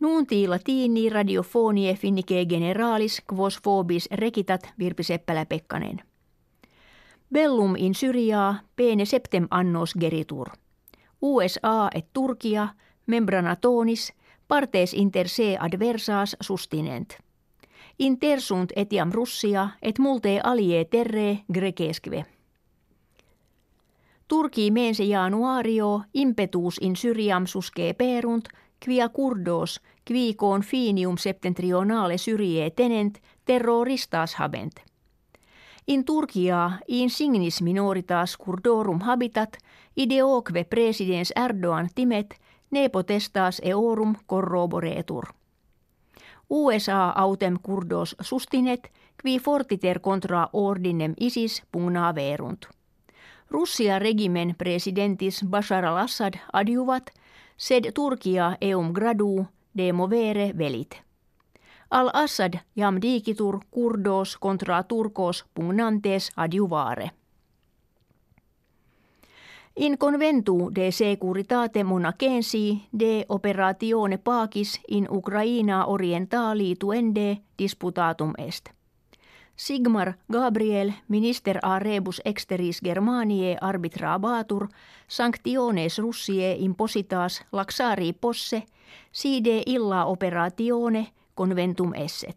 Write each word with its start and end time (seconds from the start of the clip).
Nuunti 0.00 0.48
latini 0.48 1.08
radiofonie 1.08 1.94
finnike 1.94 2.46
generalis 2.46 3.22
quos 3.32 3.58
phobis 3.64 4.08
rekitat 4.12 4.72
Virpi 4.78 5.02
Seppälä-Pekkanen. 5.02 6.00
Bellum 7.32 7.74
in 7.76 7.94
Syriaa 7.94 8.54
pene 8.76 9.04
septem 9.04 9.48
annos 9.50 9.94
geritur. 10.00 10.48
USA 11.22 11.88
et 11.94 12.06
Turkia 12.12 12.68
membranatonis 13.06 14.12
partes 14.48 14.94
inter 14.94 15.28
se 15.28 15.56
adversas 15.60 16.36
sustinent. 16.40 17.18
Intersunt 17.98 18.72
etiam 18.76 19.12
Russia 19.12 19.68
et 19.82 19.98
multe 19.98 20.40
alie 20.44 20.84
terre 20.84 21.38
grekesque. 21.52 22.24
Turki 24.28 24.70
mense 24.70 25.04
januario 25.04 26.02
impetus 26.14 26.78
in 26.80 26.96
Syriam 26.96 27.46
suske 27.46 27.94
perunt, 27.98 28.48
quia 28.84 29.08
curdos, 29.08 29.80
qui 30.04 30.36
finium 30.64 31.16
septentrionale 31.16 32.18
Syrie 32.18 32.70
tenent, 32.70 33.18
terroristas 33.44 34.34
habent. 34.34 34.80
In 35.86 36.04
Turkia 36.04 36.80
in 36.88 37.10
signis 37.10 37.62
minoritas 37.62 38.36
curdorum 38.36 39.00
habitat, 39.00 39.56
ideoque 39.96 40.64
presidens 40.64 41.32
Erdogan 41.36 41.88
timet, 41.94 42.34
ne 42.70 42.88
potestas 42.88 43.60
eorum 43.64 44.14
corroboretur. 44.26 45.24
USA 46.50 47.12
autem 47.16 47.56
kurdos 47.62 48.16
sustinet, 48.20 48.90
qui 49.22 49.38
fortiter 49.38 50.00
contra 50.00 50.48
ordinem 50.52 51.14
isis 51.16 51.62
pugna 51.72 52.14
verunt. 52.14 52.68
Russia 53.50 53.98
regimen 53.98 54.54
presidentis 54.58 55.44
Bashar 55.44 55.84
al-Assad 55.84 56.34
adjuvat, 56.52 57.10
sed 57.58 57.90
Turkia 57.94 58.56
eum 58.60 58.92
gradu 58.92 59.46
de 59.76 59.92
movere 59.92 60.52
velit. 60.58 61.02
Al-Assad 61.90 62.54
jam 62.76 63.00
digitur 63.02 63.60
kurdos 63.70 64.36
contra 64.36 64.82
turkos 64.82 65.44
pugnantes 65.54 66.30
adjuvare. 66.36 67.10
In 69.76 69.98
conventu 69.98 70.70
de 70.74 70.92
securitate 70.92 71.84
monacensi 71.84 72.88
de 72.98 73.24
operatione 73.28 74.18
pacis 74.18 74.80
in 74.88 75.06
Ukraina 75.10 75.86
orientali 75.86 76.76
tuende 76.76 77.38
disputatum 77.58 78.32
est. 78.38 78.77
Sigmar 79.58 80.18
Gabriel, 80.32 80.92
minister 81.08 81.58
a 81.62 81.78
rebus 81.78 82.22
exteris 82.24 82.80
Germaniae 82.84 83.56
arbitrabatur, 83.60 84.68
sanctiones 85.08 85.98
Russie 85.98 86.56
impositas 86.58 87.42
laxari 87.52 88.12
posse, 88.12 88.62
side 89.12 89.62
illa 89.66 90.04
operatione 90.04 91.08
conventum 91.34 91.94
esset. 91.94 92.36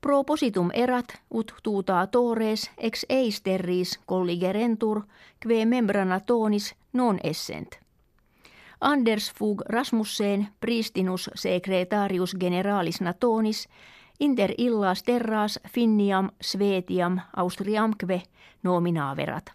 Propositum 0.00 0.70
erat 0.74 1.18
ut 1.30 1.52
tuuta 1.62 2.06
tores 2.06 2.70
ex 2.78 3.06
eis 3.08 3.40
terris 3.40 3.98
colligerentur 4.06 5.02
kve 5.40 5.66
membrana 5.66 6.20
tonis 6.20 6.76
non 6.92 7.18
essent. 7.24 7.74
Anders 8.80 9.32
Fug 9.32 9.62
Rasmussen 9.66 10.48
pristinus 10.60 11.30
secretarius 11.34 12.36
generalis 12.40 13.00
natonis 13.00 13.68
inter 14.20 14.54
illas 14.58 15.02
terras 15.02 15.60
finniam 15.68 16.30
svetiam 16.42 17.20
austriamque 17.36 18.22
nominaverat. 18.62 19.52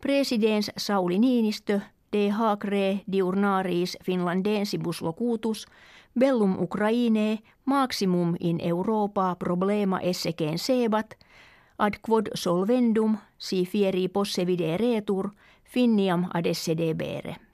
Presidens 0.00 0.70
Sauli 0.76 1.18
Niinistö 1.18 1.80
de 2.12 2.30
hacre 2.30 3.00
diurnaris 3.12 3.98
finlandensibus 4.04 5.02
locutus 5.02 5.66
bellum 6.18 6.56
Ukraine 6.58 7.38
maximum 7.64 8.34
in 8.40 8.60
Europa 8.60 9.36
problema 9.38 10.00
esseken 10.00 10.58
sebat 10.58 11.14
ad 11.78 11.94
quod 12.02 12.26
solvendum 12.34 13.16
si 13.38 13.64
fieri 13.66 14.08
posse 14.08 14.44
retur 14.76 15.30
finniam 15.64 16.26
ad 16.34 16.46
esse 16.46 16.76
debere. 16.76 17.51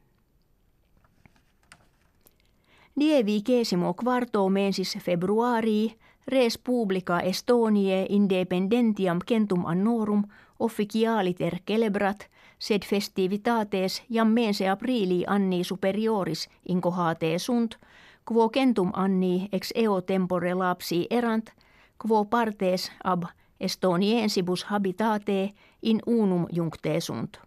Dievi 2.98 3.42
kesimo 3.42 3.94
quarto 3.94 4.48
mensis 4.48 4.98
februarii 4.98 5.94
res 6.26 6.58
publica 6.58 7.20
Estoniae 7.20 8.06
independentiam 8.08 9.18
centum 9.28 9.66
annorum 9.66 10.24
officialiter 10.58 11.58
celebrat 11.66 12.26
sed 12.58 12.82
festivitates 12.82 14.02
jam 14.10 14.28
mense 14.28 14.68
aprili 14.68 15.24
anni 15.26 15.64
superioris 15.64 16.48
incohate 16.68 17.38
sunt, 17.38 17.76
quo 18.24 18.48
centum 18.48 18.90
anni 18.94 19.48
ex 19.52 19.70
eo 19.74 20.00
tempore 20.00 20.54
lapsi 20.54 21.06
erant, 21.10 21.52
quo 22.02 22.24
partes 22.24 22.90
ab 23.04 23.24
Estoniensibus 23.60 24.64
habitate 24.64 25.52
in 25.82 26.00
unum 26.06 26.46
juncte 26.50 27.00
sunt. 27.00 27.38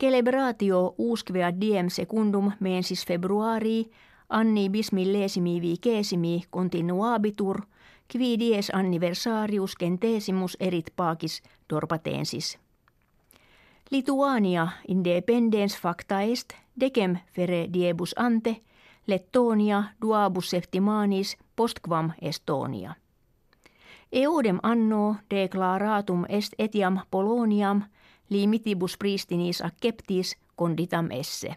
Celebratio 0.00 0.94
usquea 0.98 1.60
diem 1.60 1.88
secundum 1.88 2.52
mensis 2.60 3.06
februarii 3.06 3.90
anni 4.28 4.68
bismillesimi 4.70 5.60
vicesimi 5.60 6.42
continuabitur, 6.50 7.60
qui 8.12 8.38
dies 8.38 8.70
anniversarius 8.70 9.74
centesimus 9.80 10.56
erit 10.60 10.86
pacis 10.96 11.42
dorpatensis. 11.70 12.58
Lituania 13.90 14.68
independens 14.88 15.78
facta 15.78 16.22
est, 16.22 16.52
decem 16.80 17.18
fere 17.32 17.68
diebus 17.72 18.14
ante, 18.18 18.62
Lettonia 19.06 19.84
duabus 20.00 20.50
septimanis 20.50 21.36
postquam 21.56 22.12
Estonia. 22.22 22.94
Eudem 24.12 24.58
anno 24.62 25.16
declaratum 25.30 26.24
est 26.28 26.54
etiam 26.58 26.98
Poloniam 27.10 27.82
limitibus 28.28 28.96
pristinis 28.98 29.62
acceptis 29.62 30.36
conditam 30.56 31.10
esse. 31.10 31.56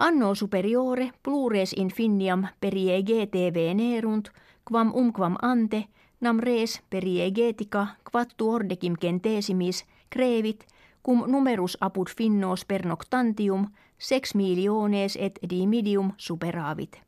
Anno 0.00 0.34
superiore 0.34 1.12
plures 1.22 1.72
infiniam 1.72 2.44
periegete 2.60 3.50
venerunt, 3.54 4.28
quam 4.64 4.92
umquam 4.94 5.34
ante, 5.42 5.88
nam 6.20 6.38
res 6.38 6.76
periegetica 6.90 7.96
quattu 8.10 8.50
ordecim 8.50 8.94
centesimis 8.94 9.82
crevit, 10.08 10.62
cum 11.02 11.24
numerus 11.26 11.76
apud 11.80 12.14
finnos 12.14 12.64
per 12.64 12.86
noctantium 12.86 13.66
sex 13.98 14.34
miliones 14.34 15.18
et 15.20 15.38
dimidium 15.50 16.12
superavit. 16.16 17.02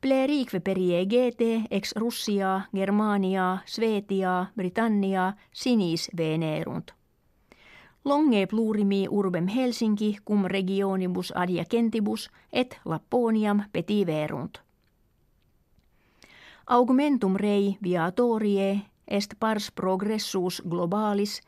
Plerique 0.00 0.60
periegete 0.60 1.66
ex 1.70 1.94
Russia, 1.96 2.68
Germania, 2.76 3.62
Svetia, 3.66 4.52
Britannia 4.56 5.32
sinis 5.52 6.10
venerunt. 6.16 6.92
Longe 8.04 8.46
plurimi 8.46 9.06
urbem 9.10 9.46
Helsinki 9.46 10.18
cum 10.24 10.44
regionibus 10.44 11.32
adiacentibus 11.36 12.30
et 12.52 12.80
Lapponiam 12.84 13.62
petiverunt. 13.72 14.58
Augmentum 16.66 17.36
rei 17.36 17.76
viatorie 17.82 18.80
est 19.08 19.34
pars 19.38 19.70
progressus 19.70 20.62
globalis 20.68 21.40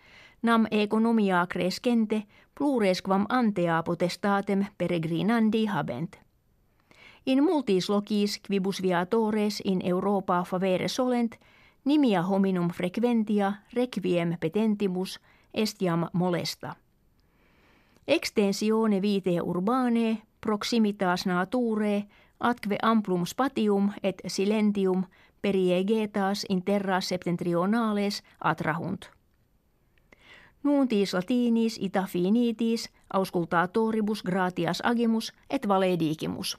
nam 0.43 0.67
economia 0.71 1.47
crescente 1.49 2.27
plures 2.55 3.03
quam 3.03 3.27
antea 3.29 3.83
potestatem 3.83 4.67
peregrinandi 4.79 5.67
habent. 5.67 6.17
In 7.27 7.45
multis 7.45 7.89
locis 7.89 8.41
quibus 8.47 8.83
viatores 8.83 9.63
in 9.65 9.81
Europa 9.85 10.43
favere 10.45 10.89
solent, 10.89 11.35
nimia 11.85 12.23
hominum 12.23 12.69
frequentia 12.69 13.53
requiem 13.73 14.37
petentibus– 14.41 15.19
estiam 15.55 16.07
molesta. 16.13 16.75
Extensione 18.09 19.03
vitae 19.03 19.41
urbane, 19.41 20.23
proximitas 20.41 21.27
nature, 21.27 22.07
atque 22.41 22.79
amplum 22.83 23.27
spatium 23.27 23.93
et 24.03 24.23
silentium 24.27 25.05
periegetas 25.43 26.47
in 26.49 26.63
terra 26.63 27.01
septentrionales 27.01 28.23
atrahunt. 28.41 29.07
Nuuntis 30.63 31.15
latinis 31.15 31.79
ita 31.81 32.07
finitis 32.07 32.91
auscultatoribus 33.13 34.23
gratias 34.23 34.83
agimus 34.85 35.33
et 35.51 35.69
valedigimus. 35.69 36.59